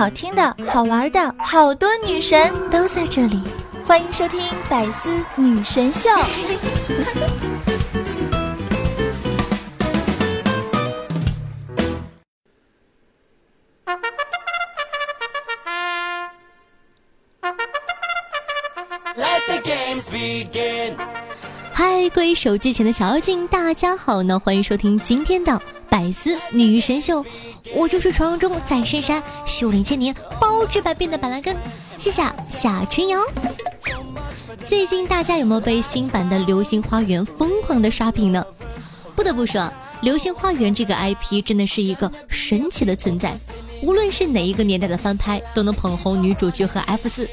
[0.00, 3.38] 好听的、好玩的，好多女神都在这里，
[3.84, 6.08] 欢迎收听百思女神秀。
[21.74, 24.38] 嗨，各位手机前的小妖精，大家好呢！
[24.38, 25.60] 欢迎收听今天的
[25.90, 27.24] 百思女神秀，
[27.74, 31.56] 我就是传说中在深山修炼千年、包治百病的板蓝根，
[31.98, 33.20] 谢谢夏春瑶。
[34.64, 38.44] 最近大家有没有被新版的《流星花园》疯狂的刷屏呢？
[39.16, 39.60] 不得不说，
[40.00, 43.36] 《流星花园》这个 IP 真的是一个神奇的存在，
[43.82, 47.28] 无论是哪一个年代的翻拍，都能捧红女主角和 F 四。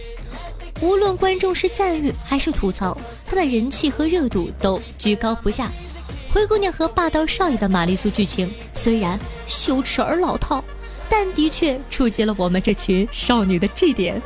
[0.81, 5.71] 无论观众是赞誉还是吐槽，他的人气和热度都居高不下。
[6.37, 10.63] 灰姑娘和霸道少爷的玛丽苏剧情虽然羞耻而老套，
[11.09, 14.21] 但的确触及了我们这群少女的这点。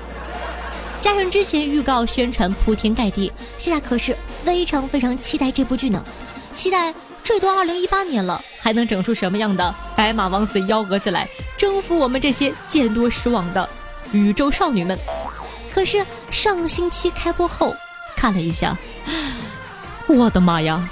[1.00, 6.04] 加上之前预告宣传铺天盖地，现在可是非常非常期待这部剧呢。
[6.54, 13.70] 期待这都二零一八年了，还能整出什么样的白马王子幺蛾子来征服我们这些见多识广的
[14.12, 15.00] 宇宙少女们？
[15.74, 17.74] 可是上个星期开播后
[18.18, 18.78] 看了一下，
[20.08, 20.90] 我的妈呀！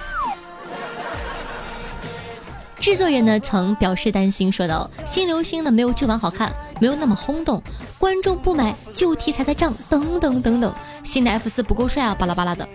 [2.80, 7.62] 制作人呢曾表示担心，说道：“新流星呢没有旧版好看，没有那么轰动，
[7.98, 10.74] 观众不买旧题材的账，等等等等。
[11.04, 12.68] 新的 F 四不够帅啊，巴拉巴拉的。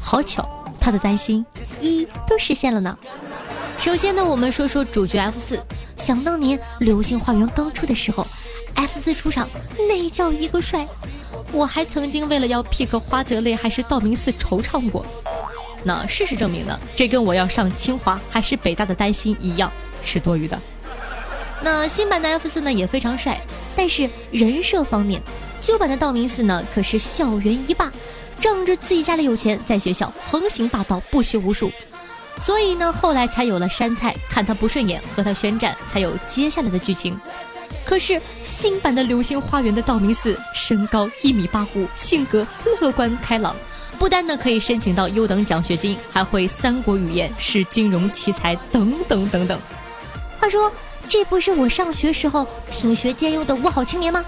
[0.00, 0.48] 好巧，
[0.80, 1.44] 他的担心
[1.80, 2.96] 一都实现了呢。
[3.78, 5.60] 首先呢，我们说说主角 F 四。
[5.96, 8.24] 想当年流星花园刚出的时候
[8.76, 9.48] ，F 四出场
[9.88, 10.86] 那叫一个帅。”
[11.52, 15.04] 我还曾经为了要 pick 花泽类还是道明寺惆怅过，
[15.84, 19.72] 那事实证明呢，这跟我要上清华还是北大的担心一样
[20.04, 20.58] 是多余的。
[21.62, 23.40] 那新版的 F 四呢也非常帅，
[23.74, 25.20] 但是人设方面，
[25.60, 27.90] 旧版的道明寺呢可是校园一霸，
[28.40, 31.72] 仗着自己家里有钱，在学校横行霸道，不学无术，
[32.40, 37.18] 所以呢后来才有了山菜看他不顺眼和他宣战，才有接下来的剧情。
[37.84, 42.46] 可是新版的《流星花园》的道明寺身高一米八五，性格
[42.80, 43.56] 乐观开朗，
[43.98, 49.60] 不单呢可以申请到优等奖学金，还会三国语言，是金融奇才，等等等等。
[50.38, 50.72] 话说，
[51.08, 54.24] 这不是我上学时候品学兼优的五好青年吗？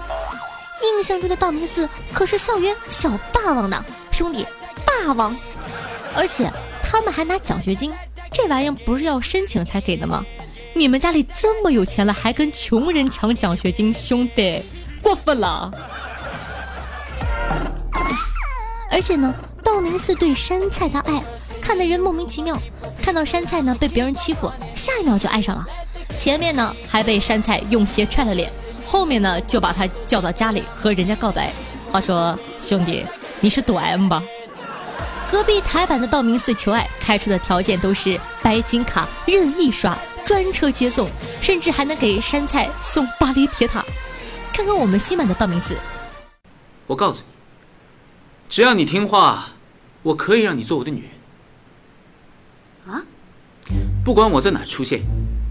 [0.83, 4.45] 印象中的道明寺可是校园小霸王呢，兄弟，
[4.85, 5.35] 霸王！
[6.15, 6.51] 而且
[6.83, 7.93] 他们还拿奖学金，
[8.33, 10.25] 这玩意儿不是要申请才给的吗？
[10.73, 14.61] 你们家里这么有钱了，还跟穷人抢奖学金，兄弟，
[15.01, 15.71] 过分了！
[18.89, 19.33] 而且呢，
[19.71, 21.23] 道明寺对山菜的爱，
[21.61, 22.61] 看得人莫名其妙。
[23.01, 25.65] 看到山菜呢被别人欺负，下一秒就爱上了。
[26.17, 28.51] 前面呢还被山菜用鞋踹了脸，
[28.85, 31.53] 后面呢就把他叫到家里和人家告白。
[31.89, 33.05] 话说，兄弟，
[33.39, 34.21] 你是抖 M 吧？
[35.31, 39.97] 隔壁台版的道明寺求爱开出的条件都是白金卡任意刷。
[40.25, 41.09] 专车接送，
[41.41, 43.85] 甚至还能给山菜送巴黎铁塔。
[44.51, 45.77] 看看我们新版的道明寺。
[46.87, 47.25] 我告诉你，
[48.49, 49.47] 只要你听话，
[50.03, 51.03] 我可以让你做我的女
[52.85, 52.95] 人。
[52.95, 53.03] 啊？
[54.03, 55.01] 不管我在哪出现，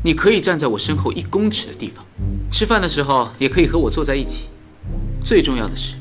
[0.02, 2.04] 你可以站在我身后一公尺的地方。
[2.50, 4.48] 吃饭的时候也可以和我坐在一起。
[5.24, 5.94] 最重要的是，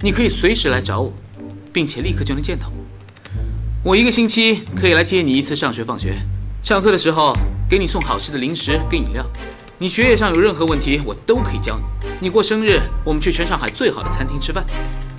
[0.00, 1.12] 你可以随时来找我，
[1.72, 2.74] 并且立刻就能见到我。
[3.82, 6.16] 我一个星期可以来接你一次上学放学。
[6.62, 7.36] 上课的时候
[7.68, 9.26] 给你送好吃的零食跟饮料，
[9.78, 12.08] 你学业上有任何问题我都可以教你。
[12.20, 14.64] 你过生日，我们去全上海最好的餐厅吃饭。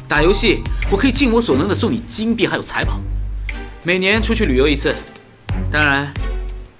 [0.07, 3.01] 打游戏，我可以尽我所能的送你金币还有财宝。
[3.83, 4.95] 每年出去旅游一次，
[5.69, 6.07] 当然，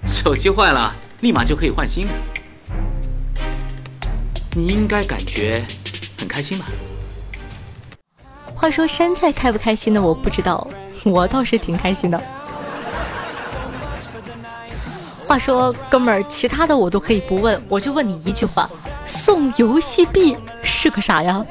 [0.06, 2.14] 手机坏了立马就可以换新的。
[4.56, 5.66] 你应该感觉
[6.18, 6.66] 很开心吧？
[8.46, 10.66] 话说山菜开不开心的我不知道，
[11.04, 12.22] 我倒是挺开心的。
[15.28, 18.70] 话说，哥们儿，其他的我都可以不问，我就问你一句话：
[19.08, 21.44] 送游戏币是个啥呀？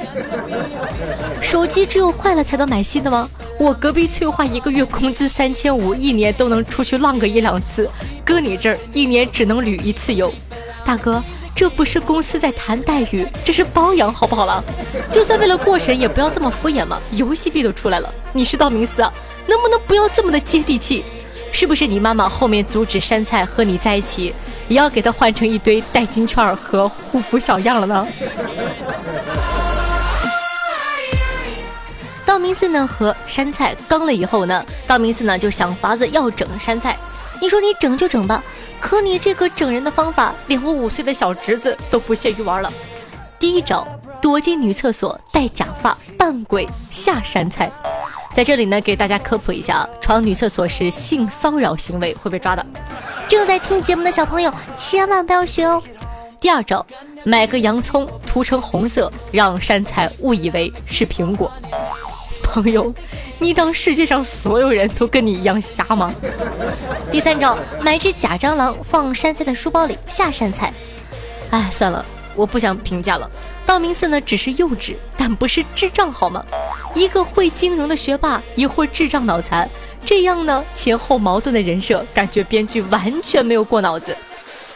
[1.41, 3.29] 手机只有坏了才能买新的吗？
[3.59, 7.89] 我隔壁翠花一个月工资三千五，一年都能出去浪个一两次，
[8.25, 10.31] 搁你这儿一年只能旅一次游。
[10.85, 11.23] 大哥，
[11.55, 14.63] 这不是公司在谈待遇，这是包养，好不好了？
[15.11, 17.01] 就算为了过审，也不要这么敷衍嘛。
[17.13, 19.11] 游戏币都出来了，你是道明寺啊，
[19.47, 21.03] 能不能不要这么的接地气？
[21.59, 24.35] 是不是你妈妈后面阻止山菜和你在一起，
[24.69, 28.07] 也要给他换成一堆代金券和护肤小样了呢？
[32.27, 36.95] 道明寺呢和山菜刚了以后呢，道明寺呢就想法子要整山菜。
[37.41, 38.45] 你说你整就整吧，
[38.79, 42.71] 可你这个整人的方法，连我五岁的小侄子都不屑于玩了。
[43.39, 43.89] 第一招，
[44.21, 47.73] 躲进女厕所，戴假发扮鬼下山菜。
[48.33, 52.65] 在这里呢，给大家科普一下啊，闯女厕所是性骚扰行为，会被抓的。
[53.29, 55.83] 正在听节目的小朋友，千万不要学哦。
[56.39, 56.85] 第二招，
[57.25, 61.51] 买个洋葱涂成红色，让山菜误以为是苹果。
[62.43, 62.95] 朋友，
[63.39, 66.15] 你当世界上所有人都跟你一样瞎吗？
[67.11, 70.73] 第三招，买只假蟑螂放山菜的书包里下山菜。
[71.51, 73.31] 哎，算了，我不想评价了。
[73.67, 76.43] 道明寺呢，只是幼稚，但不是智障，好吗？
[76.95, 79.69] 一个会金融的学霸，一会儿智障脑残，
[80.05, 84.17] 这样呢前后矛盾的人设，感觉编剧完全没有过脑子。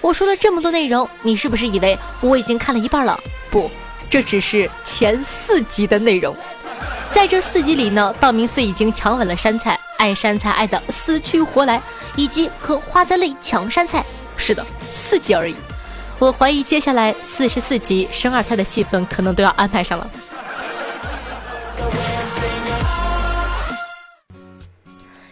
[0.00, 3.18] 我说了这么多内容，你是不是以为我已经看了一半了？
[3.50, 3.70] 不，
[4.10, 6.36] 这只是前四集的内容。
[7.12, 11.80] 在这四集里呢，道明寺已经强吻了山菜，爱山菜爱的死去活来，
[12.16, 14.04] 以及和花泽类抢山菜。
[14.36, 15.54] 是的，四集而已。
[16.20, 20.06] 我怀疑接下来四十四集生二胎的戏份可能都要安排上了。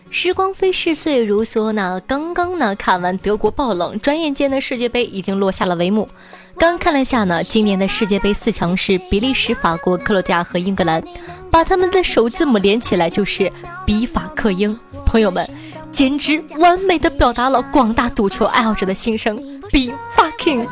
[0.08, 2.00] 时光飞逝，岁月如梭呢。
[2.06, 6.08] 刚刚呢看完德国爆冷，转眼间的世界杯已经落下了帷幕。
[6.56, 11.04] 刚看了下呢，今年的世界杯四强是比利时、法国、克罗地亚和英格兰，
[11.50, 13.52] 把他们的首字母连起来就是
[13.84, 14.76] 比法克英。
[15.04, 15.46] 朋友们，
[15.92, 19.57] 简直完美的表达了广大赌球爱好者的心声。
[19.70, 20.66] Be fucking。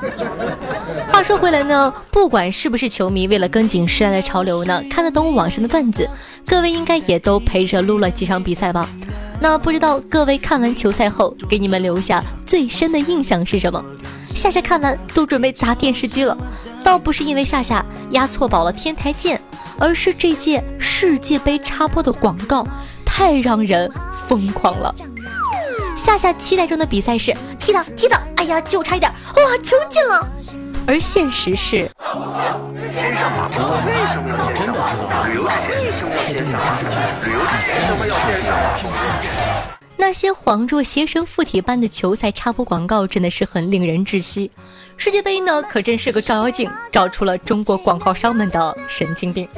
[1.12, 6.08] 话说回来呢，不管是不是球迷，为了跟紧时代的潮流呢，看得懂网上的段子，
[6.46, 8.88] 各位应该也都陪着撸了几场比赛吧？
[9.38, 13.84] 那不知道各位看完球赛后，给你们留下最深的印象是什么？
[14.34, 16.36] 夏夏看完都准备砸电视机了，
[16.82, 19.40] 倒不是因为夏夏押错宝了天台键，
[19.78, 22.66] 而是这届世界杯插播的广告
[23.04, 23.90] 太让人
[24.26, 24.94] 疯狂了。
[25.96, 30.26] 夏夏期待中的比赛是踢的踢的，呀，就差一点，哇，球进了。
[30.86, 31.90] 而现实是，
[39.96, 44.50] 那些恍若邪神附体般的球赛插播广告真的是很令人窒息。
[44.96, 49.48] 世界杯呢，可真是个照妖镜，照出了中国广告商们的神经病。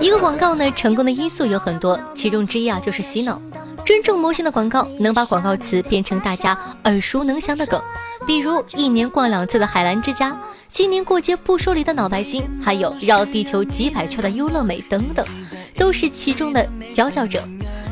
[0.00, 3.40] 一个广告呢，成功的因素有很多，其中之一啊，就是洗脑。
[3.88, 6.52] 真正魔性的广告能把广告词变成大家
[6.84, 7.80] 耳熟能详的梗。
[8.26, 10.36] 比如一年逛两次的海澜之家，
[10.68, 15.26] 今年过节不收礼的脑白金，还有绕地球几百圈的优乐美等等，
[15.74, 17.42] 都是其中的佼佼者。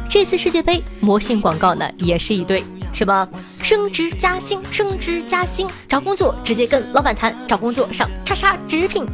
[0.07, 9.07] 这次世界杯魔性广告呢，也是一堆，什么升职加薪，升职加薪，找工作直接跟老板谈，找工作上叉叉直聘。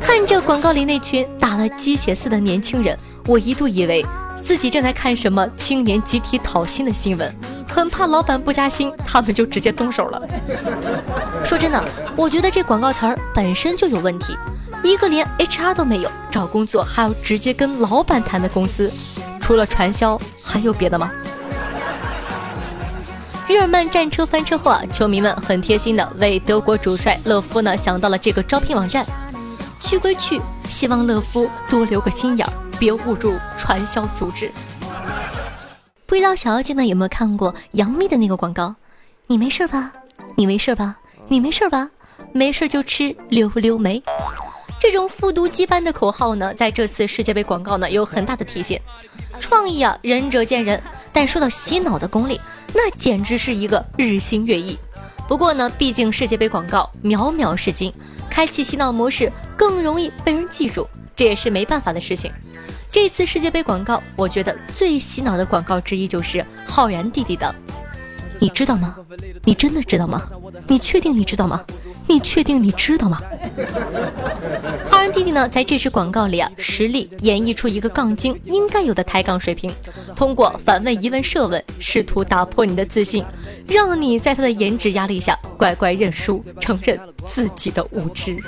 [0.00, 4.02] 看着广告里那群打了鸡血似的年轻人，我一度以为。
[4.44, 7.34] 自己正在看什么青年集体讨薪的新闻，
[7.66, 10.22] 很怕老板不加薪，他们就直接动手了。
[11.42, 11.82] 说真的，
[12.14, 14.36] 我觉得这广告词儿本身就有问题，
[14.82, 18.92] 一个连 HR 都没有，找工作还要直接跟老板谈的公司，
[19.40, 21.10] 除了传销还有别的吗？
[23.48, 29.06] 日耳曼战车翻车后啊，球迷们很贴心的为德国主帅勒夫呢想到了这个招聘网站，
[29.80, 30.38] 去归去，
[30.68, 32.52] 希望勒夫多留个心眼儿。
[32.74, 34.50] 别误入传销组织。
[36.06, 38.74] 不知道小妖精呢有没有看过杨幂的那个广告？
[39.26, 39.92] 你没事吧？
[40.36, 40.96] 你没事吧？
[41.28, 41.90] 你没事吧？
[42.32, 44.02] 没事就吃溜溜梅。
[44.78, 48.80] 这种复读机般的口号呢，在这次世界杯广告呢有很大的体现。
[49.40, 50.80] 创意啊，仁者见仁，
[51.12, 52.40] 但说到洗脑的功力，
[52.74, 54.78] 那简直是一个日新月异。
[55.26, 57.92] 不过呢，毕竟世界杯广告秒秒是金，
[58.30, 62.30] 开启洗脑模式更容易被人记住，这也是没办法的事情。
[62.94, 67.52] 这次世界杯广告，我觉得最洗脑的广告之一就是浩然弟弟的。
[68.38, 68.94] 你知道吗？
[69.42, 70.22] 你真的知道吗？
[70.68, 71.60] 你确定你知道吗？
[72.06, 73.20] 你确定你知道吗？
[74.88, 79.72] 浩然弟弟呢，在这支广告里啊，实力演绎出一个杠精应该有的抬杠水平，
[80.14, 83.24] 通过反问、疑问、设问，试图打破你的自信，
[83.66, 86.96] 让你在他的颜值压力下乖乖认输，承认
[87.26, 88.38] 自己的无知。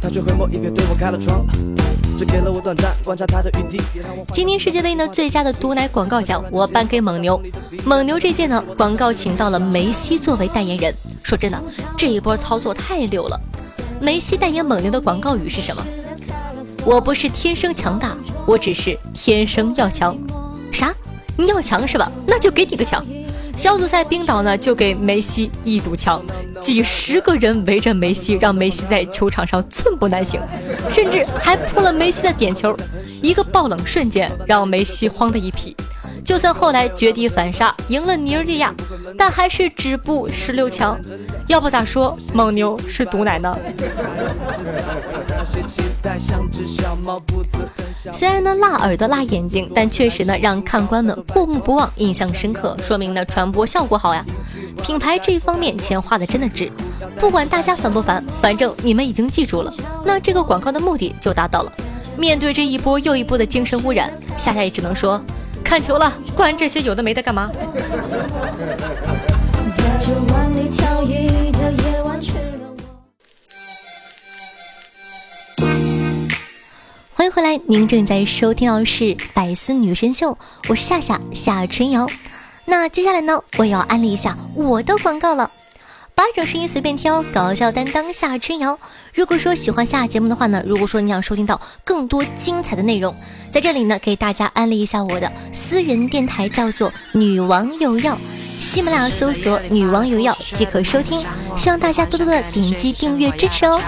[0.00, 1.44] 他却回眸一瞥，对我开了窗。
[4.30, 7.40] 今年世界杯呢，最佳的毒奶广告奖我颁给蒙牛。
[7.84, 10.94] 蒙牛这届呢，广告请到了梅西作为代言人。
[11.24, 11.60] 说真的，
[11.96, 13.40] 这一波操作太溜了。
[14.00, 15.84] 梅西代言蒙牛的广告语是什么？
[16.84, 18.16] 我不是天生强大，
[18.46, 20.16] 我只是天生要强。
[20.70, 20.94] 啥？
[21.36, 22.10] 你要强是吧？
[22.26, 23.04] 那就给你个强。
[23.56, 26.20] 小组赛，冰岛呢就给梅西一堵墙，
[26.60, 30.40] 几十个人围着梅西，让梅西在球场上寸步难行，
[30.90, 32.76] 甚至还扑了梅西的点球，
[33.22, 35.74] 一个爆冷瞬间让梅西慌得一批。
[36.24, 38.74] 就算后来绝地反杀赢了尼日利亚，
[39.18, 40.98] 但还是止步十六强。
[41.46, 43.54] 要不咋说蒙牛是毒奶呢？
[48.12, 54.24] 虽然呢辣耳朵辣眼睛，但确实呢让看官们过目不忘，印象深刻，说明呢传播效果好呀。
[54.82, 56.70] 品牌这方面钱花的真的值，
[57.18, 59.72] 不管大家烦不烦，反正你们已经记住了，
[60.04, 61.72] 那这个广告的目的就达到了。
[62.16, 65.22] 面对这一波又一波的精神污染，夏夏也只能说
[65.74, 67.50] 看球了，管这些有的没的干嘛？
[77.12, 79.04] 欢迎回来，您正在收听到是
[79.34, 80.30] 《百思女神秀》，
[80.68, 82.08] 我是夏夏夏春瑶。
[82.66, 85.50] 那接下来呢，我也要安利一下我的广告了。
[86.14, 88.78] 八种声音随便挑，搞笑担当夏春瑶。
[89.14, 93.14] 如果说喜欢下节目的话呢，如果说你想收听到更多精彩的内容，
[93.48, 98.14] 在这里呢，给大家安利一下我的私人电台，叫做《女王有药》。
[98.58, 101.24] 喜马拉雅搜索“女王有药”即可收听，
[101.56, 103.80] 希望大家多多的点击订阅支持哦。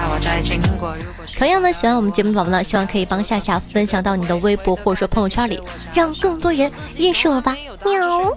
[1.39, 5.61] 同样呢，喜欢我们节目的宝宝呢，希望可以帮夏夏分享到你的微博或者说朋友圈里，
[5.93, 7.55] 让更多人认识我吧。
[7.85, 8.37] 喵。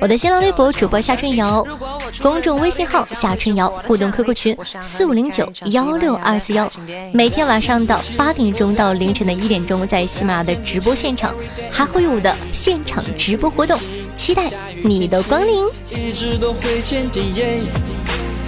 [0.00, 1.64] 我的新浪微博主播夏春瑶，
[2.20, 6.68] 公众微信号夏春瑶，互动 QQ 群四五零九幺六二四幺。
[7.12, 11.32] 每天晚上的八点钟到凌晨的一点钟，在喜马拉雅的直播现场，
[11.70, 13.78] 还会有我的现场直播活动，
[14.16, 14.50] 期待
[14.82, 15.64] 你的光临。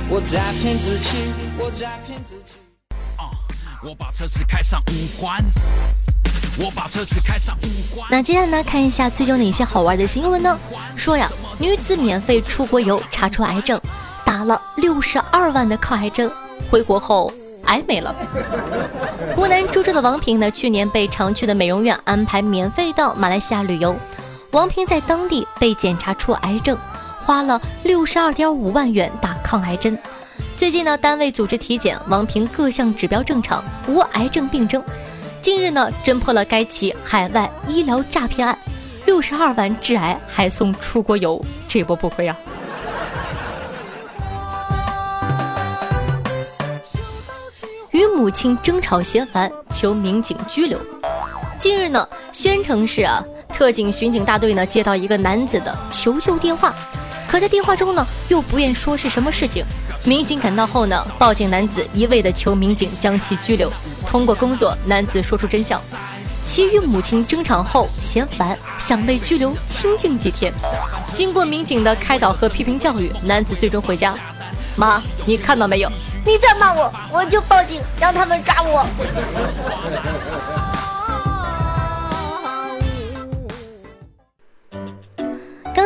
[0.09, 0.21] 我
[3.99, 5.45] 把车子开上五环。
[6.59, 8.09] 我把车子开上五环。
[8.09, 10.57] 那接下来呢，看一下最近哪些好玩的新闻呢？
[10.97, 13.81] 说呀，女子免费出国游查出癌症，
[14.25, 16.31] 打了六十二万的抗癌针，
[16.71, 17.33] 回国后
[17.65, 18.15] 癌没了。
[19.35, 23.97] 湖南株洲的王平呢，去年被常去的美容院安排免费到马来西亚旅游，
[24.53, 26.79] 王平在当地被检查出癌症，
[27.25, 29.99] 花了六十二点五万元打抗癌针。
[30.57, 34.83] 最近呢，单位组织体检，王平各项指标正常，无癌症病征。
[35.43, 38.59] 近日呢，侦破了该起海外医疗诈骗案，
[39.05, 42.37] 六十二万致癌还送出国游，这波不亏啊！
[47.91, 50.79] 与母亲争吵嫌烦，求民警拘留。
[51.59, 56.75] 近日呢，宣城市啊特警巡警大队呢接到一个男子的求救电话，
[57.29, 59.65] 可在电话中呢又不愿说是什么事情。
[60.07, 63.69] 民警赶到后呢，报警男子一味的求民警将其拘留。
[64.07, 65.83] 通过工作，男子说出真相：
[66.45, 70.53] 其与母亲争吵后嫌烦，想被拘留清静几天。
[71.13, 74.15] 经过民警的开导和批评教育，男子最终回家。
[74.77, 75.91] 妈，你看到没有？
[76.25, 78.87] 你再骂我，我就报警，让他们抓我。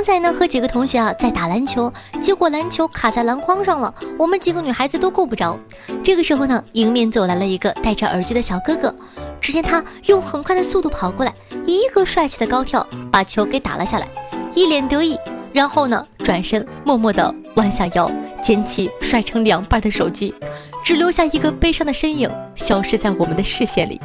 [0.00, 1.92] 刚才呢和几个同学啊在打篮球，
[2.22, 5.58] 结果篮球卡在篮筐上了，我们几个女孩子都够不着。
[6.02, 8.94] 这个时候呢，迎面走来了一个戴着耳机的小哥哥，
[9.42, 11.34] 只见他用很快的速度跑过来，
[11.66, 14.08] 一个帅气的高跳把球给打了下来，
[14.54, 15.18] 一脸得意，
[15.52, 18.10] 然后呢转身默默地弯下腰
[18.42, 20.34] 捡起摔成两半的手机，
[20.82, 24.00] 只留下一个悲伤的身影消失在我们的视线里。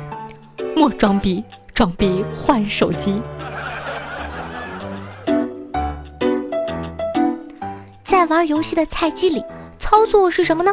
[0.75, 1.41] 莫装逼，
[1.73, 3.21] 装逼换手机。
[8.25, 9.43] 玩游戏的菜鸡里，
[9.77, 10.71] 操作是什么呢？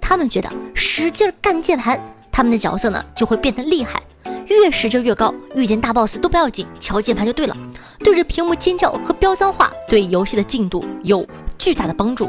[0.00, 1.98] 他们觉得使劲干键盘，
[2.30, 4.02] 他们的角色呢就会变得厉害，
[4.46, 5.32] 越使劲越高。
[5.54, 7.56] 遇见大 boss 都不要紧，敲键盘就对了。
[8.00, 11.26] 对着屏幕尖叫和飙脏话，对游戏的进度有
[11.58, 12.28] 巨大的帮助。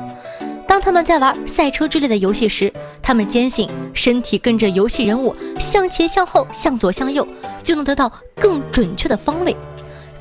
[0.68, 7.28] 当他们在玩赛车之类的游戏时，他们坚信身体跟着游戏人物向前、向后、向左、向右，
[7.62, 9.56] 就能得到更准确的方位。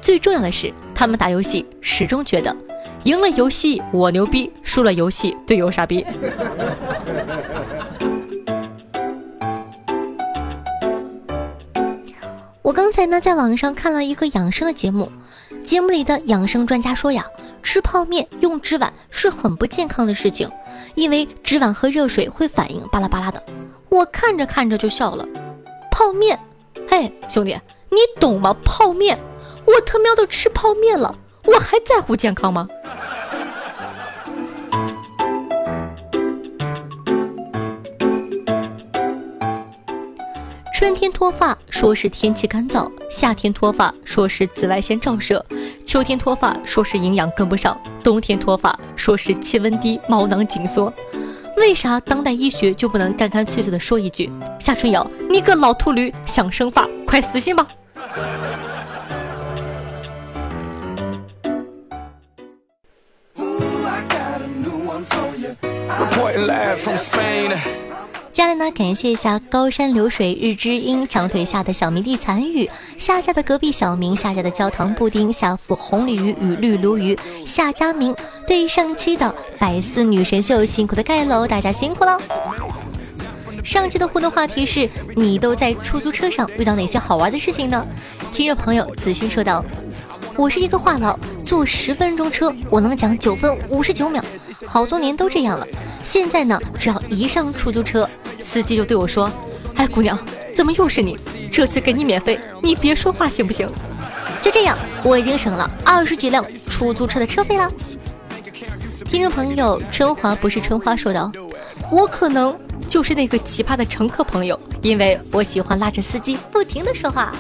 [0.00, 2.54] 最重要的是，他们打游戏始终觉得。
[3.04, 6.06] 赢了游戏我牛逼，输了游戏队友傻逼。
[12.62, 15.10] 我刚才呢在网上看了一个养生的节目，
[15.64, 17.26] 节目里的养生专家说呀，
[17.60, 20.48] 吃泡面用纸碗是很不健康的事情，
[20.94, 23.42] 因为纸碗和热水会反应，巴拉巴拉的。
[23.88, 25.26] 我看着看着就笑了，
[25.90, 26.38] 泡面，
[26.88, 27.58] 嘿兄弟，
[27.90, 28.54] 你懂吗？
[28.64, 29.18] 泡面，
[29.64, 31.12] 我他喵都吃泡面了，
[31.44, 32.68] 我还在乎健康吗？
[40.82, 45.46] 春天脱发说是天气干燥夏天脱发说是紫外线照射
[45.84, 47.80] 秋天脱发说是营养跟不上。
[48.02, 50.92] 冬天脱发说是气温低毛囊紧缩。
[51.56, 57.64] 为啥当代医学就不能干干脆脆的说一句夏春瑶你个老秃驴想生发快死心吧。
[68.32, 82.18] 接下来呢，感谢一下高山流水日之音长腿下的小迷弟残雨，下家的隔壁小明，下家的焦糖布丁，下腹红鲤鱼与绿鲈鱼，夏佳明对上期的百思女神秀辛苦的盖楼，大家辛苦了。
[83.62, 87.86] 上期的互动话题是你都在出租车上遇到哪些好玩的事情呢？
[88.32, 89.62] 听众朋友子勋说道
[90.36, 94.24] ：“我是一个话痨，坐十分钟车我能讲九分五十九秒，
[94.64, 95.66] 好多年都这样了。
[96.04, 98.08] 现在呢，只要一上出租车，
[98.42, 99.30] 司机就对我说
[99.76, 100.18] ：‘哎，姑娘，
[100.54, 101.18] 怎么又是你？
[101.50, 103.68] 这次给你免费，你别说话行不行？’
[104.42, 107.70] 就这样，我已经省了二十几辆出租车的车费了。”
[109.06, 111.30] 听众朋友春华不是春花说道
[111.90, 117.32] ：“我可能。”就是那个奇葩的乘客朋友，因为我喜欢拉着司机不停的说话。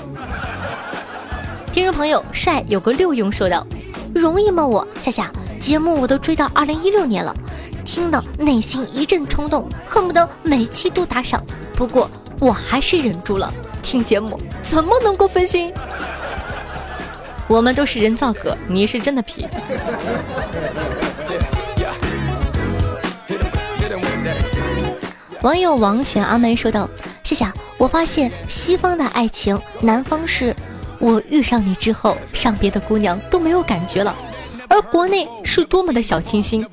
[1.72, 3.66] 听众朋友帅有个六用说道
[4.14, 4.64] ：“容易吗？
[4.64, 7.36] 我夏夏节目我都追到二零一六年了，
[7.84, 11.44] 听的内心一阵冲动，恨不得每期都打赏。
[11.76, 12.10] 不过
[12.40, 13.52] 我还是忍住了。
[13.82, 15.72] 听节目怎么能够分心？
[17.48, 19.46] 我们都是人造革，你是真的皮。”
[25.42, 26.88] 网友王选阿门说道
[27.24, 27.44] ：“谢谢，
[27.76, 30.54] 我发现西方的爱情，南方是
[31.00, 34.14] 我遇上你之后，上别的姑娘都没有感觉了，
[34.72, 36.66] 而国内是多么的小清新，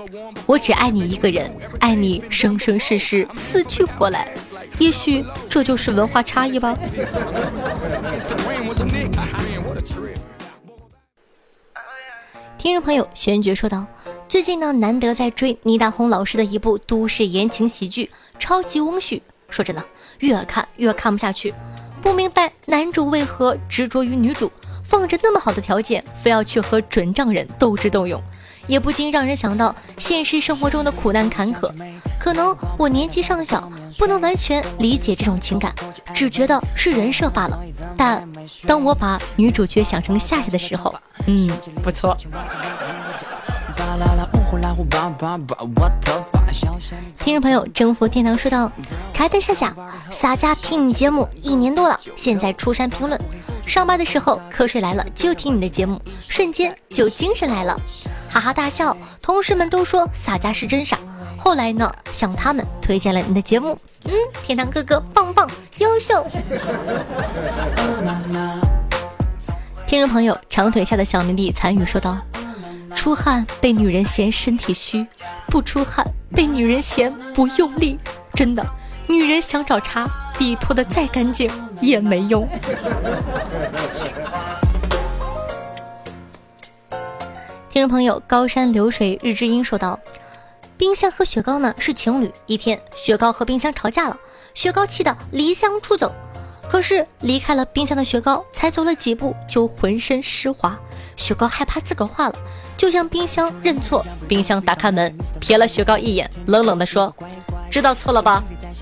[0.46, 1.52] 我只爱你一个人，
[1.82, 4.34] 爱你生生世世，死去活来。
[4.78, 6.80] 也许这就是文化差异吧。”
[12.58, 13.86] 听众朋友玄觉说道。
[14.30, 18.06] 最近呢，难得在追倪大红老师的一部都市言情喜剧
[18.40, 19.16] 《超级翁婿》。
[19.50, 19.84] 说真的，
[20.20, 21.54] 越看越看不下去，
[22.02, 24.50] 不明白男主为何执着于女主，
[24.90, 28.20] 放着那么好的条件，非要去和准丈人斗智斗勇，
[28.66, 31.72] 也不禁让人想到现实生活中的苦难坎坷。
[32.20, 35.72] 可能我年纪尚小，不能完全理解这种情感，
[36.12, 37.60] 只觉得是人设罢了。
[37.96, 38.28] 但
[38.66, 40.94] 当我把女主角想成夏夏的时候，
[41.28, 41.48] 嗯，
[41.84, 42.18] 不错。
[47.20, 48.72] 听众朋友，征服天堂说道
[49.14, 49.74] ：“凯特夏夏，
[50.12, 53.20] 洒家听你节目一年多了，现在出山评论。
[53.70, 57.80] 上班的时候瞌睡来了，就听你的节目，瞬间就精神来了，
[58.28, 58.98] 哈哈大笑。
[59.22, 60.98] 同事们都说洒家是真傻。
[61.38, 63.78] 后来呢，向他们推荐了你的节目。
[64.06, 66.26] 嗯，天堂哥哥棒棒优秀。”
[69.86, 72.18] 听众朋友，长腿下的小迷弟残雨说道。
[72.96, 75.06] 出汗被女人嫌身体虚，
[75.48, 76.04] 不出汗
[76.34, 78.00] 被女人嫌不用力。
[78.34, 78.66] 真的，
[79.08, 80.08] 女人想找茬，
[80.40, 82.48] 地拖得再干净也没用。
[87.70, 90.00] 听众朋友，高山流水日之音说道
[90.78, 92.32] ：“冰箱和雪糕呢是情侣。
[92.46, 94.18] 一天，雪糕和冰箱吵架了，
[94.54, 96.16] 雪糕气得离乡出走。
[96.70, 100.80] 可是离开了冰箱的雪糕，才走了几步就浑身湿滑。
[101.18, 102.36] 雪糕害怕自个儿化了。”
[102.78, 107.14] 就向冰箱认错，冰箱打开门，瞥了雪糕一眼，冷冷地说
[107.70, 108.42] ：“知道错了吧？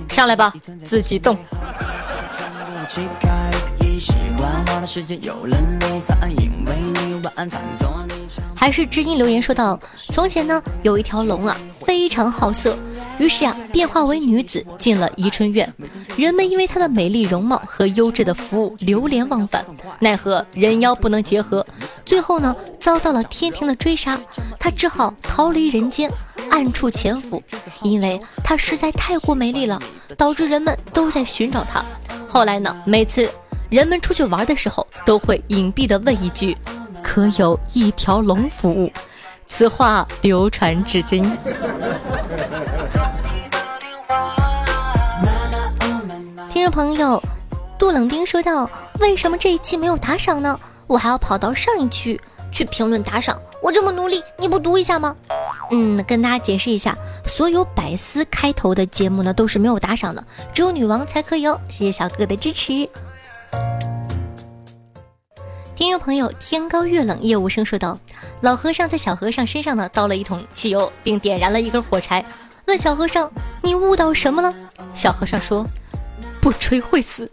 [0.09, 1.37] 上来吧，自己动。”
[8.55, 9.79] 还是知音留言说道
[10.09, 12.77] ：“从前呢，有一条龙啊，非常好色。”
[13.17, 15.71] 于是呀，变化为女子进了宜春院，
[16.15, 19.65] 人们因为她的美丽容貌和优质的服务流连忘返，
[19.99, 21.65] 奈何人妖不能结合，
[22.05, 24.19] 最后呢遭到了天庭的追杀，
[24.59, 26.11] 她只好逃离人间，
[26.51, 27.41] 暗处潜伏，
[27.81, 29.81] 因为她实在太过美丽了，
[30.15, 31.83] 导致人们都在寻找她。
[32.27, 33.29] 后来呢，每次
[33.69, 36.55] 人们出去玩的时候，都会隐蔽的问一句
[37.01, 38.91] ：“可有一条龙服务？”
[39.49, 41.23] 此话流传至今。
[46.69, 47.21] 朋友，
[47.77, 50.59] 杜冷丁说道：“为什么这一期没有打赏呢？
[50.85, 52.19] 我还要跑到上一区
[52.51, 53.39] 去评论打赏。
[53.61, 55.15] 我这么努力，你不读一下吗？”
[55.71, 61.59] 嗯，跟大家解释一下，所有百思开头的节目呢都是没有打赏的，只有女王才可以哦。
[61.69, 62.89] 谢谢小哥哥的支持。
[65.75, 67.97] 听众朋友，天高月冷夜无声说道
[68.41, 72.25] ：“老和尚在小和尚身上呢倒了一桶汽油，并点燃了一根火柴，
[72.65, 74.53] 问小和尚：‘你悟到什么了？’
[74.93, 75.65] 小和尚说
[76.47, 77.29] ：‘不吹会死。’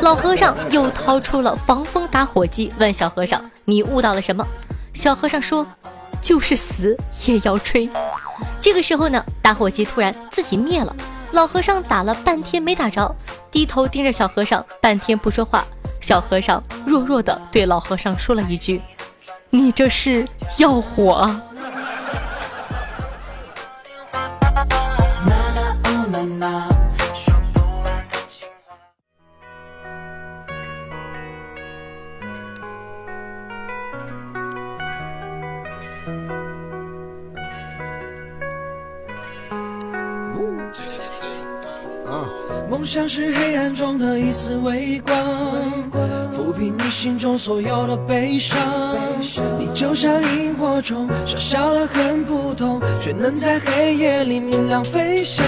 [0.00, 4.46] 老和尚又掏出了防风打火机，问小和尚：‘你悟到了什么？’
[4.94, 5.66] 小和尚说
[6.22, 6.96] ：‘就是死
[7.26, 7.90] 也要吹。’
[8.62, 10.94] 这个时候呢，打火机突然自己灭了。
[11.32, 13.12] 老和尚打了半天没打着，
[13.50, 15.66] 低头盯着小和尚，半天不说话。”
[16.00, 18.80] 小和尚弱弱的对老和尚说了一句
[19.50, 21.42] ：“你这是要火啊？”
[42.98, 45.14] 梦想是黑暗中的一丝微光，
[46.34, 48.96] 抚平你心中所有的悲伤。
[49.56, 55.46] 你就像萤火虫，小小的很普通，却能在黑夜里明亮飞翔。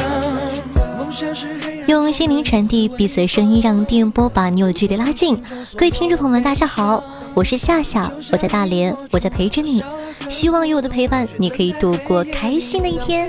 [1.87, 5.37] 用心灵传递彼此的声音，让电波把你我的距离拉近。
[5.75, 7.03] 各位听众朋友们，大家好，
[7.35, 9.83] 我是夏夏，我在大连，我在陪着你。
[10.29, 13.29] 希望有我的陪伴，你可以度过开心的一天。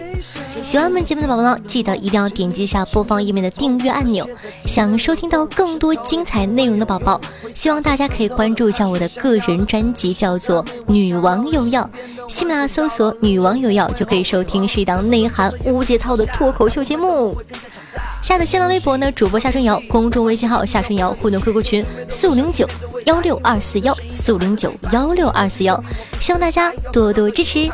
[0.61, 4.29] 喜欢我们节目的宝宝呢，记得一定要点击一下播放页面的订阅按钮。
[4.65, 7.19] 想收听到更多精彩内容的宝宝，
[7.55, 11.89] 希望大家可以关注一下我的个人专辑，叫做《女王有药》。
[12.29, 17.35] 喜马拉搜索“女王有药”就可以收听，是一档内涵无节操的脱口秀节目。
[18.21, 22.67] 下的新浪微博呢，主播夏春瑶，公众微信号夏春瑶，互动 QQ 群四五零九
[23.05, 25.83] 幺六二四幺四五零九幺六二四幺，
[26.19, 27.69] 希望大家多多支持。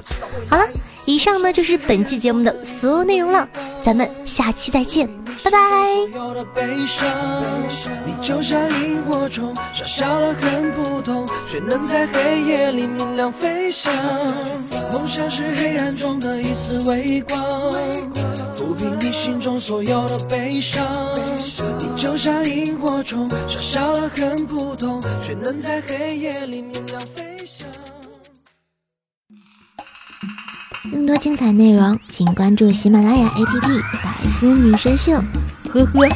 [0.49, 0.65] 好了，
[1.05, 3.47] 以上呢就是本期节目的所有内容了，
[3.81, 5.07] 咱们下期再见，
[5.43, 5.57] 拜拜。
[6.13, 7.43] 有的悲伤，
[8.05, 13.93] 你就像萤火虫，小小的很普通，却能在黑夜里明亮飞翔。
[14.93, 17.38] 梦想是黑暗中的一丝微光，
[17.71, 18.37] 抚
[18.78, 20.86] 平你心中所有的悲伤。
[21.80, 27.68] 你就像萤火虫，小小的很普通，却能在黑夜里明亮飞翔。
[30.92, 35.13] 更多精彩内容，请关注喜马拉雅 APP《百思女神秀》。
[35.70, 36.08] 呵呵。